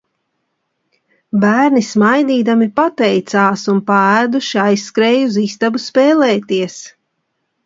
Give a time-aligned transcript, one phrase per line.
[1.43, 6.81] Bērni smaidīdami pateicās un paēduši aizskrēja uz istabu spēlēties.